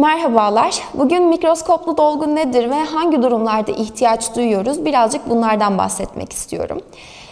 [0.00, 0.82] Merhabalar.
[0.94, 4.84] Bugün mikroskoplu dolgu nedir ve hangi durumlarda ihtiyaç duyuyoruz?
[4.84, 6.80] Birazcık bunlardan bahsetmek istiyorum.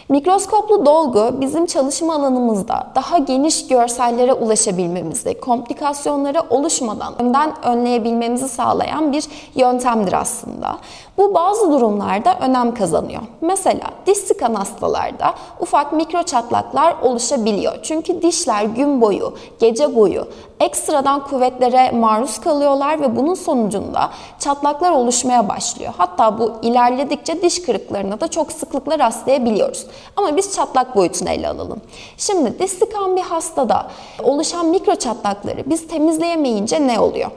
[0.08, 9.24] Mikroskoplu dolgu bizim çalışma alanımızda daha geniş görsellere ulaşabilmemizi, komplikasyonlara oluşmadan önden önleyebilmemizi sağlayan bir
[9.54, 10.78] yöntemdir aslında.
[11.18, 13.22] Bu bazı durumlarda önem kazanıyor.
[13.40, 17.78] Mesela diş sıkan hastalarda ufak mikro çatlaklar oluşabiliyor.
[17.82, 20.26] Çünkü dişler gün boyu, gece boyu
[20.60, 25.92] ekstradan kuvvetlere maruz kalıyorlar ve bunun sonucunda çatlaklar oluşmaya başlıyor.
[25.98, 29.86] Hatta bu ilerledikçe diş kırıklarına da çok sıklıkla rastlayabiliyoruz.
[30.16, 31.80] Ama biz çatlak boyutunu ele alalım.
[32.16, 33.90] Şimdi diş sıkan bir hastada
[34.22, 37.30] oluşan mikro çatlakları biz temizleyemeyince ne oluyor?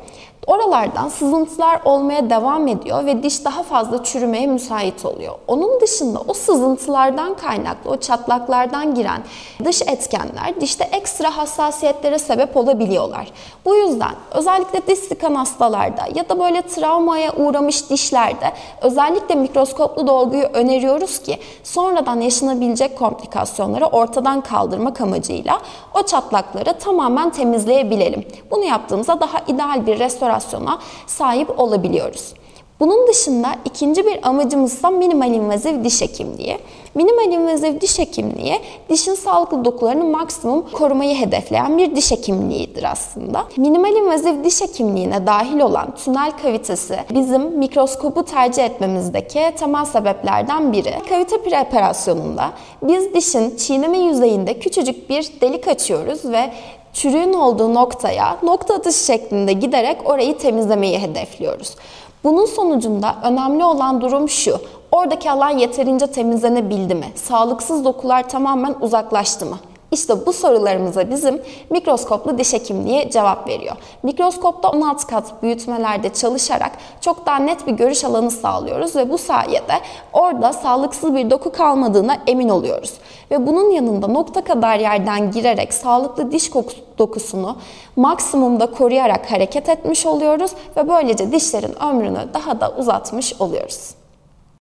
[0.48, 5.36] Oralardan sızıntılar olmaya devam ediyor ve diş daha fazla çürümeye müsait oluyor.
[5.48, 9.24] Onun dışında o sızıntılardan kaynaklı, o çatlaklardan giren
[9.66, 13.32] dış etkenler dişte ekstra hassasiyetlere sebep olabiliyorlar.
[13.66, 20.44] Bu yüzden özellikle diş sıkan hastalarda ya da böyle travmaya uğramış dişlerde özellikle mikroskoplu dolguyu
[20.44, 25.60] öneriyoruz ki sonradan yaşanabilecek komplikasyonları ortadan kaldırmak amacıyla
[25.94, 28.26] o çatlakları tamamen temizleyebilelim.
[28.52, 32.34] Bunu yaptığımızda daha ideal bir restorasyon dekorasyona sahip olabiliyoruz.
[32.80, 36.58] Bunun dışında ikinci bir amacımız da minimal invaziv diş hekimliği.
[36.96, 43.46] Minimal invaziv diş hekimliği dişin sağlıklı dokularını maksimum korumayı hedefleyen bir diş hekimliğidir aslında.
[43.58, 50.94] Minimal invaziv diş hekimliğine dahil olan tünel kavitesi bizim mikroskopu tercih etmemizdeki temel sebeplerden biri.
[51.10, 52.52] Kavite preparasyonunda
[52.82, 56.52] biz dişin çiğneme yüzeyinde küçücük bir delik açıyoruz ve
[56.94, 61.76] çürüğün olduğu noktaya nokta atışı şeklinde giderek orayı temizlemeyi hedefliyoruz.
[62.24, 64.60] Bunun sonucunda önemli olan durum şu.
[64.92, 67.06] Oradaki alan yeterince temizlenebildi mi?
[67.16, 69.58] Sağlıksız dokular tamamen uzaklaştı mı?
[69.92, 73.76] İşte bu sorularımıza bizim mikroskoplu diş hekimliği cevap veriyor.
[74.04, 79.74] Mikroskopta 16 kat büyütmelerde çalışarak çok daha net bir görüş alanı sağlıyoruz ve bu sayede
[80.14, 82.94] orada sağlıksız bir doku kalmadığına emin oluyoruz.
[83.32, 86.52] Ve bunun yanında nokta kadar yerden girerek sağlıklı diş
[86.98, 87.58] dokusunu
[87.96, 94.01] maksimumda koruyarak hareket etmiş oluyoruz ve böylece dişlerin ömrünü daha da uzatmış oluyoruz.